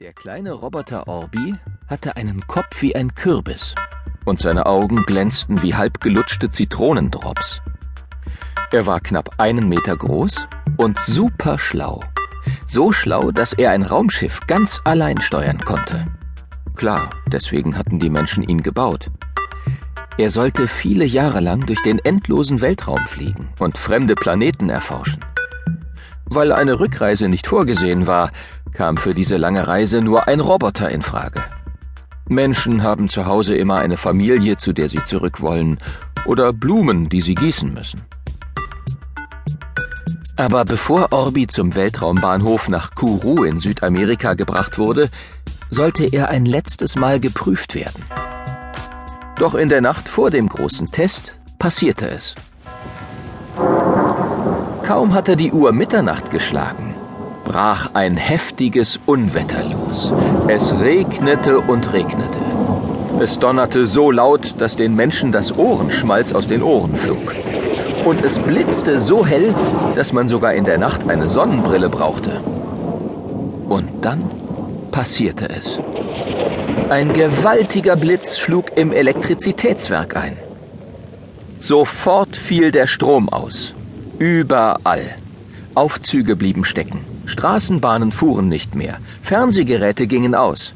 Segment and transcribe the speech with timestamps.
[0.00, 1.56] Der kleine Roboter Orbi
[1.88, 3.74] hatte einen Kopf wie ein Kürbis
[4.26, 7.60] und seine Augen glänzten wie halbgelutschte Zitronendrops.
[8.70, 12.00] Er war knapp einen Meter groß und super schlau.
[12.64, 16.06] So schlau, dass er ein Raumschiff ganz allein steuern konnte.
[16.76, 19.10] Klar, deswegen hatten die Menschen ihn gebaut.
[20.16, 25.24] Er sollte viele Jahre lang durch den endlosen Weltraum fliegen und fremde Planeten erforschen.
[26.30, 28.30] Weil eine Rückreise nicht vorgesehen war,
[28.72, 31.42] kam für diese lange Reise nur ein Roboter in Frage.
[32.28, 35.78] Menschen haben zu Hause immer eine Familie, zu der sie zurück wollen,
[36.26, 38.02] oder Blumen, die sie gießen müssen.
[40.36, 45.10] Aber bevor Orbi zum Weltraumbahnhof nach Kourou in Südamerika gebracht wurde,
[45.70, 48.04] sollte er ein letztes Mal geprüft werden.
[49.36, 52.34] Doch in der Nacht vor dem großen Test passierte es.
[54.84, 56.94] Kaum hatte die Uhr Mitternacht geschlagen,
[57.48, 60.12] brach ein heftiges Unwetter los.
[60.48, 62.38] Es regnete und regnete.
[63.20, 67.34] Es donnerte so laut, dass den Menschen das Ohrenschmalz aus den Ohren flog.
[68.04, 69.54] Und es blitzte so hell,
[69.96, 72.40] dass man sogar in der Nacht eine Sonnenbrille brauchte.
[73.68, 74.30] Und dann
[74.90, 75.80] passierte es.
[76.90, 80.36] Ein gewaltiger Blitz schlug im Elektrizitätswerk ein.
[81.58, 83.74] Sofort fiel der Strom aus.
[84.18, 85.16] Überall.
[85.74, 87.17] Aufzüge blieben stecken.
[87.28, 90.74] Straßenbahnen fuhren nicht mehr, Fernsehgeräte gingen aus.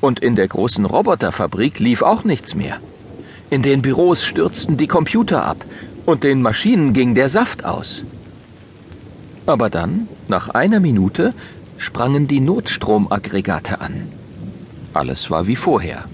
[0.00, 2.78] Und in der großen Roboterfabrik lief auch nichts mehr.
[3.50, 5.64] In den Büros stürzten die Computer ab
[6.04, 8.04] und den Maschinen ging der Saft aus.
[9.46, 11.34] Aber dann, nach einer Minute,
[11.76, 14.08] sprangen die Notstromaggregate an.
[14.94, 16.04] Alles war wie vorher.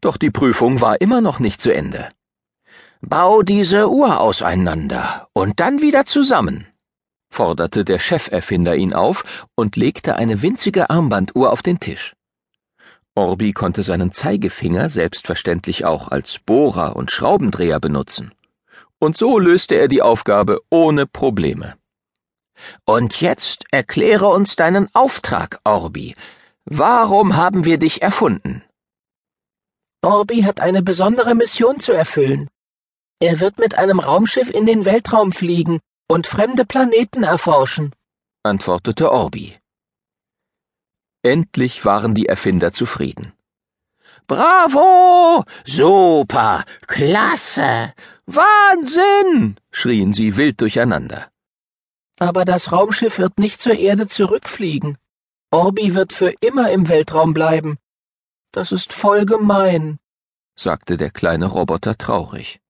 [0.00, 2.10] Doch die Prüfung war immer noch nicht zu Ende.
[3.00, 6.66] Bau diese Uhr auseinander und dann wieder zusammen,
[7.30, 12.14] forderte der Cheferfinder ihn auf und legte eine winzige Armbanduhr auf den Tisch.
[13.14, 18.32] Orbi konnte seinen Zeigefinger selbstverständlich auch als Bohrer und Schraubendreher benutzen.
[18.98, 21.76] Und so löste er die Aufgabe ohne Probleme.
[22.84, 26.14] Und jetzt erkläre uns deinen Auftrag, Orbi.
[26.64, 28.64] Warum haben wir dich erfunden?
[30.02, 32.48] Orbi hat eine besondere Mission zu erfüllen.
[33.20, 37.94] Er wird mit einem Raumschiff in den Weltraum fliegen und fremde Planeten erforschen,
[38.42, 39.58] antwortete Orbi.
[41.22, 43.32] Endlich waren die Erfinder zufrieden.
[44.28, 45.44] Bravo!
[45.64, 46.64] Super!
[46.86, 47.92] Klasse!
[48.26, 49.56] Wahnsinn!
[49.72, 51.28] schrien sie wild durcheinander.
[52.18, 54.98] Aber das Raumschiff wird nicht zur Erde zurückfliegen.
[55.50, 57.78] Orbi wird für immer im Weltraum bleiben.
[58.52, 59.98] Das ist voll gemein,
[60.56, 62.60] sagte der kleine Roboter traurig.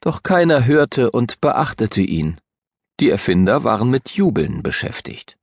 [0.00, 2.40] Doch keiner hörte und beachtete ihn.
[2.98, 5.38] Die Erfinder waren mit Jubeln beschäftigt.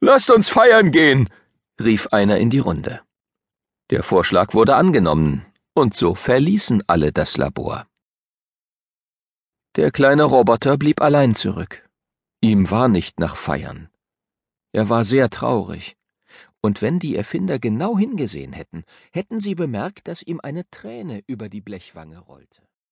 [0.00, 1.28] Lasst uns feiern gehen,
[1.80, 3.00] rief einer in die Runde.
[3.90, 7.87] Der Vorschlag wurde angenommen, und so verließen alle das Labor.
[9.76, 11.88] Der kleine Roboter blieb allein zurück.
[12.40, 13.88] Ihm war nicht nach Feiern.
[14.72, 15.96] Er war sehr traurig.
[16.60, 21.48] Und wenn die Erfinder genau hingesehen hätten, hätten sie bemerkt, dass ihm eine Träne über
[21.48, 22.67] die Blechwange rollte.